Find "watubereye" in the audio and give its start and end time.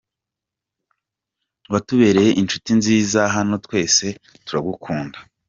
1.71-2.31